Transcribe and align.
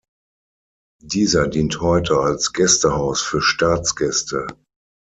Dieser 1.03 1.47
dient 1.47 1.79
heute 1.79 2.17
als 2.17 2.53
Gästehaus 2.53 3.21
für 3.21 3.39
Staatsgäste. 3.39 4.47